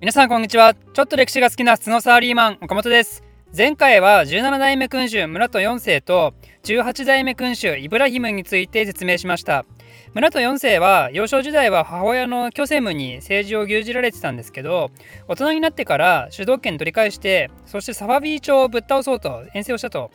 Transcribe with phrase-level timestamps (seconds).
[0.00, 0.72] 皆さんこんにちは。
[0.72, 3.22] ちょっと歴史が好きな普通のサーリーマン岡本です。
[3.54, 9.66] 前回は17代目君主村戸4世と18代目君主イブラヒムについて説明しました。
[10.14, 14.90] 村戸4世は幼少時代は母親のキョセムに政治を牛耳られてたんですけど
[15.28, 20.10] 大人になってから主導権取り返してそしてサファビー朝をぶっ倒そうと遠征をしたと。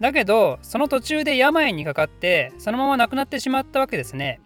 [0.00, 4.40] だけどその途中で病にかかってそのまま亡くなってしまったわけですね。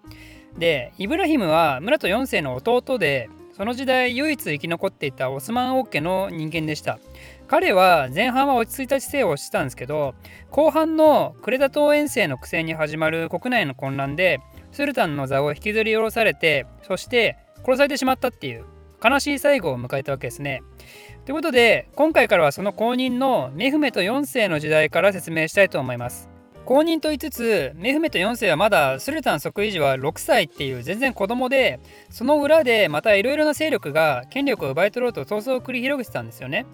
[0.59, 6.99] でイブラヒムは村戸4世の弟でその時代唯一生き残っていたオスマン王家の人間でした
[7.49, 10.15] 彼は前半は落ち着いた姿勢をしてたんですけど
[10.51, 14.41] 後半のクレタ島遠征の苦戦に始まる国内の混乱で
[14.71, 18.65] スルタンの座を引きずり下ろされてそして殺されてしまったっていう
[19.05, 20.63] 悲しい最後を迎えたわけですね。
[21.25, 26.29] ということで今回からはその後任のメフメト4世の時代から説明したいと思います。
[26.73, 36.65] 公認と言いつつメフメト4世はまだスルタン即位時は6歳っていう全然子供でその裏でまたいろいろな勢力が権力を奪い取ろうと闘争を繰り広げてたんですよね。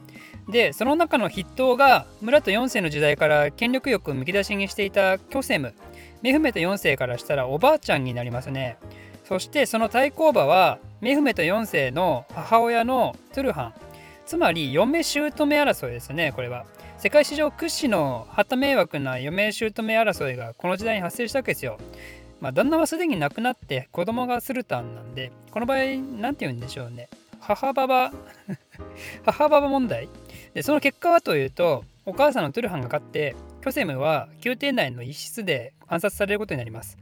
[0.49, 5.75] でその中の筆頭が村と4世の時代から権力欲をむき出しにしていたキョセム
[6.23, 8.77] メフメト4世からしたらおばあちゃんになりますね。
[9.25, 13.73] そしてその対抗馬はメフメト4世の母親のトゥルハン
[14.27, 16.67] つまり嫁姑争いですねこれは。
[16.99, 21.79] 世界史上屈指の旗迷惑な嫁姑争いがこの時代に発生したわけですよ。
[22.41, 25.79] まあ、旦那はすでに亡くなって子供がスルタンなんで、この場合、
[26.21, 27.09] 何て言うんでしょうね。
[27.39, 28.13] 母ババ
[29.25, 30.09] 母ババ問題
[30.55, 36.99] で、その結果はというと、お母さんのトゥルハンが勝って、キョセムは宮廷内の一室で暗殺されることになります。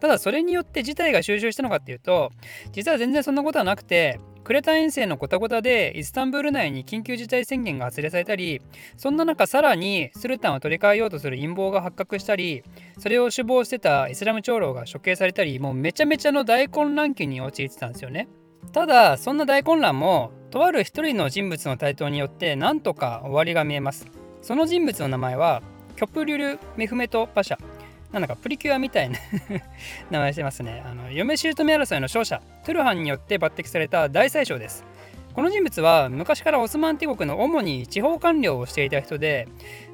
[0.00, 2.32] ただそれによって事態が収拾したのかっていうと
[2.72, 8.60] 実は全然そんなことはなくてクレタ遠征のごたごたでイスタンブール内に緊急事態宣言が発令されたり
[8.96, 12.62] そんな中さらにスルタンを取り替えようとする陰謀が発覚したり
[12.98, 18.28] それを首謀してたイスラム長老が処刑されたりもうめちゃめちゃの大混乱期に陥ってたんですよね。
[18.72, 24.06] ただそんな大混乱もとある一人の人物の台頭によってなんとか終わりが見えます。
[24.42, 25.62] その人物の名前は
[25.96, 27.58] キョプリュル・メフメト・パシャ。
[28.12, 29.18] なんだかプリキュアみたいな
[30.10, 30.82] 名前してますね。
[30.84, 34.84] あの嫁姑争いの勝者、トゥルハンによって抜擢された大宰相です。
[35.34, 39.46] この人物は昔からオスマン帝国の主に地方官僚をしていた人で、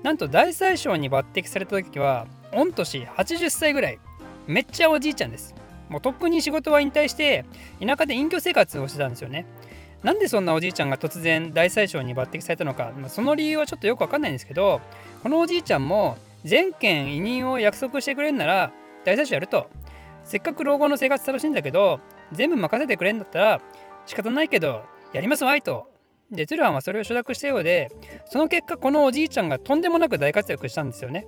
[0.02, 3.98] なんと大宰相に抜擢された時は、御年80歳ぐらい。
[4.46, 5.54] めっちゃおじいちゃんです。
[5.88, 7.44] もうとっくに仕事は引退して、
[7.84, 9.44] 田舎で隠居生活をしてたんですよね。
[10.02, 14.80] なんでそんなおじいちゃんが突然大宰相に抜擢されたのか、まあ、その理由はちょっとよくわかんないんですけど、
[15.22, 18.72] このおじいちゃんも全権委任を約束してくれるなら
[19.04, 19.68] 大宰相やると。
[20.24, 22.00] せっかく老後の生活楽しいんだけど
[22.32, 23.60] 全部任せてくれんだったら
[24.06, 25.86] 仕方ないけどやりますわいと。
[26.30, 27.88] でトゥルハンはそれを承諾したようで
[28.26, 31.26] その結果このおじいちゃんがとんでもなく大活躍したんですよね。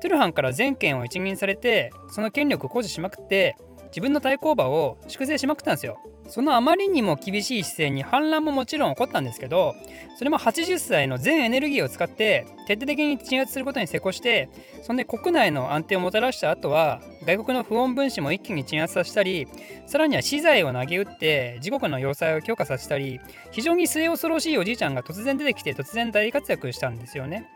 [0.00, 3.56] トゥルハンから全権を一任されてその権力を誇示しまくって
[3.90, 9.74] 自分の対抗馬を粛清しまくったんですよそのあまりにも厳しい姿勢に反乱ももちろん起こったんですけど
[10.16, 14.48] それも80歳の全エネルギーを使って徹底的に鎮圧することに成功して
[14.82, 19.48] そんで国内の安定をもたらした後は外国の不穏分子も一気に鎮圧させたり
[19.86, 23.20] さらには資材を投げ打って自国の要塞を強化させたり
[23.50, 27.48] 非常に末恐ろしいおじいちゃんが突然出てきて突然大活躍したんですよね。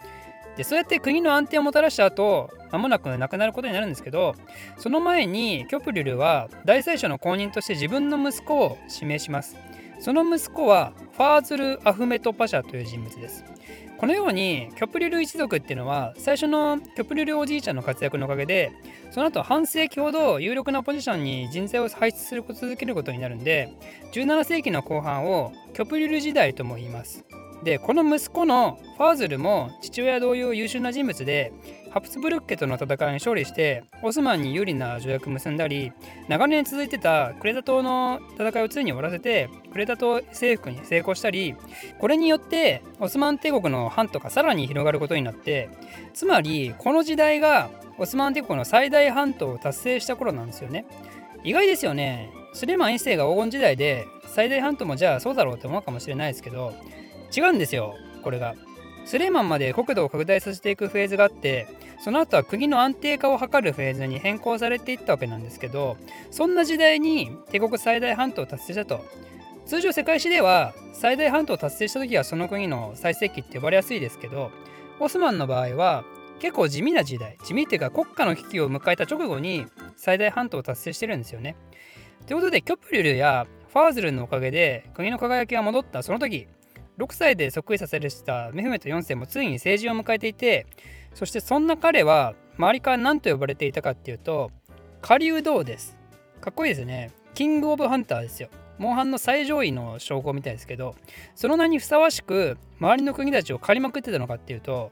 [0.57, 4.35] でそうやって国の安定をもたらした後間もなく亡くなることになるんですけど
[4.79, 9.57] その前にキョプリルは大宰相の後任として自分の息子を指名します。
[10.01, 13.45] その息子はファーズル・アフメト・パシャという人物です。
[13.97, 18.73] このようにキョプリル一族っていうのは最初のキョプリルおじいちゃんの活躍のおかげで
[19.13, 23.73] その後半世紀ほど有力なポジションに人材を輩出すること続けることになるんで
[24.13, 27.25] 17世紀の後半をキョプリル時代とも言います。
[27.63, 31.53] でこの息子のファーズルも父親同様優秀な人物で
[31.91, 35.93] ハプスブルク家との戦いに勝利してオスマンに有利な条約を結んだり
[36.29, 41.55] 長年続いてたクレタ島の戦いをついに終わらせてクレタ島征服に成功したり
[41.99, 45.69] これによってオスマン帝国の藩とかさらに広がることになって
[46.13, 50.85] つまりこの時代がオスマン帝国の最大半島を達成した頃なんですよね。
[51.45, 52.33] 意外ですよね。
[52.55, 56.73] スレマン一世が黄金時代で最大半島もじゃあそうだろうって思うかもしれないですけど
[57.35, 58.55] 違うんですよこれが。
[59.05, 61.69] スレイマンまで国土を拡大させていくフェーズがあって
[62.01, 65.97] その後は国の安定化を図るフェーズに変更されていったわけなんですけど
[66.31, 69.05] そんな時代に帝国最大半島を達成したと
[69.67, 74.51] 通常世界史では最大半島を達成した時はその国の最盛期って呼ばれやすいですけど
[75.01, 76.05] オスマンの場合は
[76.41, 79.67] 結構地味な時代地味っていうか国家の危機を迎えた直後に
[79.97, 81.57] 最大半島を達成してるんですよね。
[82.27, 86.47] ということでキョプリルやファーズルのおかげで国の輝きが戻ったその時
[86.99, 90.67] 6歳で即位させるしたメフメト4世もついに成人を迎えていて
[91.15, 94.51] そしてそんな彼は周りから何と呼ばれていたかっていうと
[95.03, 95.97] 狩人です。
[96.41, 97.11] かっこいいですね。
[97.35, 98.49] キングオブハンターですよ。
[98.79, 100.97] モンハンの最上位の称号みたいですけど
[101.35, 104.91] その名にふさわしく周りの国たちを狩りまくってたのかっていうと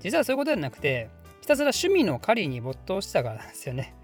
[0.00, 1.08] 実はそういうことじゃなくて
[1.40, 3.94] ひたすら趣味の狩りに没頭したからなんですよね。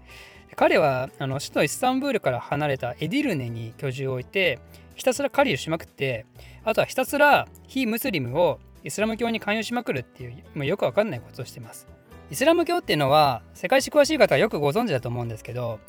[0.55, 4.59] 彼はあの首都イスタンブールから離れたエディルネに居住を置いて
[4.99, 6.25] ひたすら狩りをしまくって
[6.65, 11.87] あとはひたすら非ムスリムをイスラム教に勧誘しまくるっていうもうよくわかんないことをしてます。
[12.29, 15.79] イスラム教っていうのは世界史詳しい方はよくご存知だと思うんですけど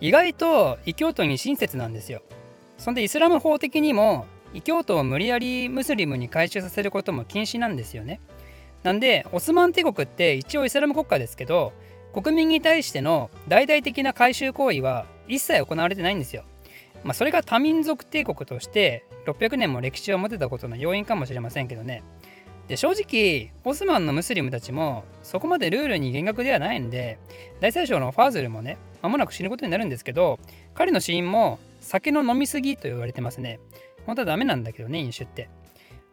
[0.00, 2.22] 意外と異教徒に親切なんですよ。
[2.78, 4.24] そんでイスラム法的にも
[4.54, 8.20] 異教徒を無理やりムスリムに改宗させることも禁止なんですよね。
[8.84, 11.72] なんでオスマン帝国って一応イスラム国家ですけど
[12.14, 16.44] 国民に対しての大々的な改宗行為は一切行われてないんですよ。
[17.04, 22.02] まあ、それが多民族帝国として600年も歴史を持てたことの要因かもしれませんけどね。
[22.68, 27.18] で正直オスマンのムスリムたちもそこまでルールに厳格ではないんで
[27.58, 30.38] 大宰相のファーズルもね間もなく死ぬことになるんですけど
[30.74, 33.58] 彼の死因も酒の飲みすぎと言われてますね。
[34.06, 35.48] 本当はダメなんだけどね飲酒って。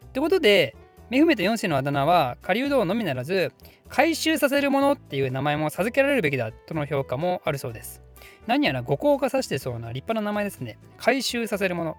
[0.06, 0.76] ってことで
[1.10, 3.52] メフメト4世のあだ名は狩人のみならず
[3.88, 8.02] 回収させるものっていう名前も授けられるべきだとの評価もあるそうです。
[8.46, 10.78] 何やら五行が指してそうな立派な名前ですね。
[10.98, 11.98] 回収させるもの。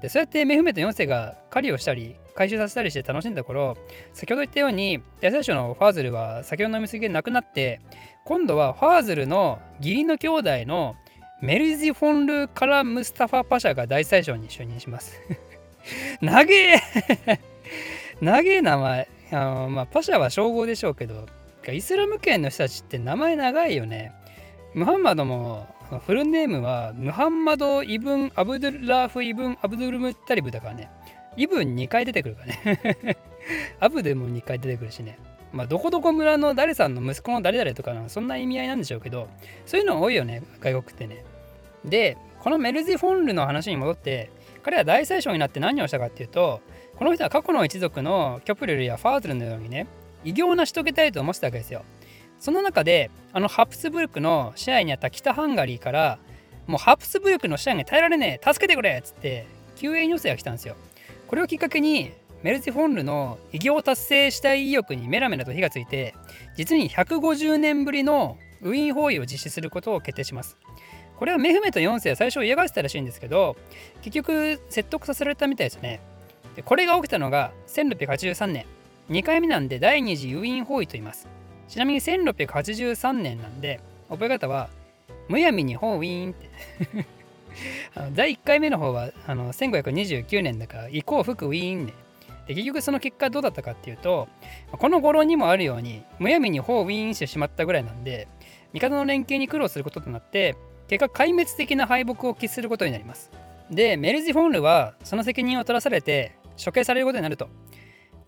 [0.00, 3.78] でそうやってメフメト4世が狩りをしたり回収させたりして楽しんだ頃
[4.12, 7.80] 先ほど言ったように大最初のファーズルは酒を飲みすぎで亡くなって
[8.26, 10.96] 今度はファーズルの義理の兄弟の
[11.40, 15.20] メルジ・フォンル・カラ・ムスタファ・パシャが大宰相に就任します。
[16.20, 16.80] 長え
[18.20, 19.08] 長え名前。
[19.32, 21.26] あのまあ、パシャは称号でしょうけど、
[21.70, 24.12] イスラム圏の人たちって名前長いよね。
[24.76, 25.66] ムハンマドも
[26.06, 30.90] フルネームはムハンマド・イブン・アブドゥラーフ・イブン・アブドゥルムタリブだからね。
[31.36, 33.16] イブン2回出てくるからね。
[33.80, 35.18] アブドゥも2回出てくるしね。
[35.52, 39.28] まあ、どこどこ村の誰さんの息子の誰々とかそんな意味合いなんでしょうけど、
[39.64, 41.24] そういうの多いよね、外国ってね。
[41.84, 44.30] で、このメルジ・フォンルの話に戻って、
[44.62, 46.60] 彼は大宰相になって何をしたかっていうと、
[46.96, 49.86] この人は過去の一族のキョプレルやファーズルのようにね
[50.24, 51.84] 偉業を成し遂げたいと思ってたわけですよ
[52.38, 56.18] その中であのハプスブルクの支配にあった北ハンガリーから
[56.66, 59.46] もうハプスブルクの支配に耐えられねえ助けてくれっつって
[59.76, 60.76] 救援要請が来たんですよ。
[61.28, 62.12] これをきっかけに
[62.42, 66.14] メルツィフォンルの偉業を達成したい意欲にメラメラと火がついて
[66.56, 70.56] 実に150年ぶりのウィーン包囲を実施することを決定します。
[71.18, 73.56] これはメフメト4世は最初嫌がってたらしいんですけど
[74.02, 76.00] 結局説得させられたみたいですね。
[76.54, 78.66] でこれが起きたのが1683年。
[79.10, 81.28] 2回目なんで第2次ウィーン包囲と言います。
[81.68, 84.68] ちなみに1683年なんで覚え方は
[85.28, 87.06] むやみにホーウィーンって。
[87.94, 91.92] あの第1回目の方はあの1529年だから移行服ウィーンね。
[92.46, 94.28] で結局その結果どうだったかっていうと
[94.70, 98.28] この語呂にもあるようにむやみにホーウィーンしてしまったぐらいなんで
[98.72, 100.54] 味方の連携に苦労することとなって
[100.86, 103.32] 結果壊滅的な敗北を喫することになります。
[103.70, 107.48] でメルジ・フォンルはその責任を取らされて処刑されることになると。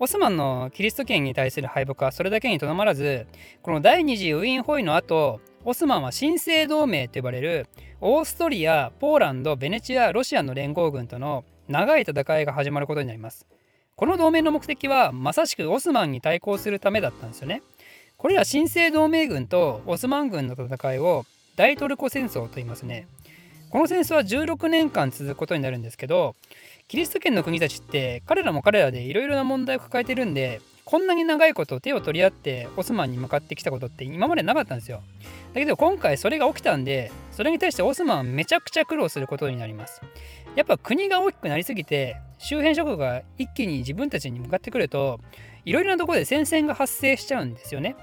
[0.01, 3.27] オスマンのキリスト圏に対する敗北はそれだけにとどまらず、
[3.63, 7.67] この第二次ウィーンホイの後、オスマンは新生同盟と呼ばれる
[8.01, 13.45] オーストリア、ポーランド、ベネチア、ロシアの連合軍との長い戦いが始まることになります。
[13.97, 17.63] この同盟の目的はまさしくオスマンに対抗するためだったんですよね。
[18.17, 23.09] これら新生同盟軍とオスマン軍の戦いを大トルコ戦争と言いますね。
[23.71, 26.37] この戦争は16年間続くことになるんですけど
[26.89, 35.03] キリスト圏の国たちって彼らも彼らでいろいろな問題を抱えてるんでこんなに長いこと手を取り合ってオスマンに向かってきたことって今までなかったんですよ。
[35.53, 40.01] だけど今回それが起きたんでそれに対してオスマンはめちゃくちゃ苦労することになります。
[40.57, 45.21] やっぱ国が大きくなりすぎて周辺諸国が一気に自分たちに向かってくると
[45.67, 47.97] いろいろなところで戦線が発生しちゃうんですよね。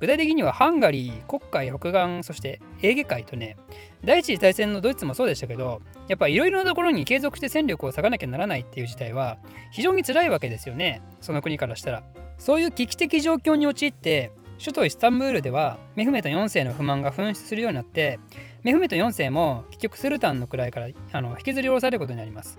[0.00, 3.56] 具体的にはハンガリー、黒海、北岸、そしてエーゲ海とね、
[4.04, 9.38] 第一次大戦のドイツもそうでしたけど、やっぱいろいろなところに継続して戦力を割かなきゃならないっていう事態は
[9.72, 12.02] 非常に辛いわけですよね、その国からしたら。
[12.38, 18.18] そういう危機的状況に陥って、首都イスタンブールではメフメト4世の不満が噴出するようになって、
[18.62, 22.58] メフメト4世も結局スルタンの位からあの引きずり下ろされることになります。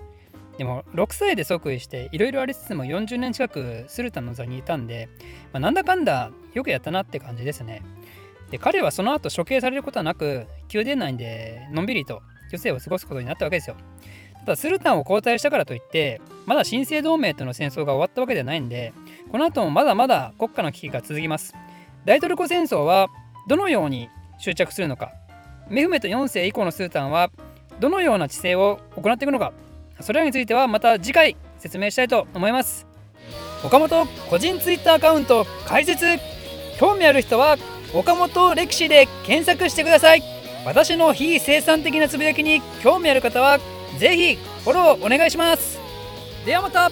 [0.57, 5.07] でも6歳で即位していろいろありつつも40年近くスルタンの座にいたんで、
[5.53, 7.83] まあ、なんだかんだよくやったなって感じですね。
[8.49, 13.75] で彼はその後処刑されることはなく宮殿内でのんびりと余生を過ごすことになったわけですよ。
[14.39, 18.93] ただスルタンを交代したからといってまだ新生同盟との戦争が終わったわけではないんで
[19.31, 21.53] この後もまだまだ国家の危機が続きます。
[22.05, 23.09] 大トルコ戦争は
[23.47, 24.09] どのように
[24.39, 25.11] 執着するのか
[25.69, 27.29] メフメト4世以降のスルタンは
[27.79, 29.51] どのような治世を行っていくのか
[30.01, 32.85] それらについてはまた次回説明したいと思います。
[33.63, 36.05] 岡本個人ツイッターアカウント開設。
[36.79, 37.57] 興味ある人は
[37.93, 40.23] 岡本歴史で検索してください。
[40.65, 43.59] 私の非生産的なつぶやきに興味ある方は
[43.97, 45.79] ぜひフォローお願いします。
[46.45, 46.91] ではまた。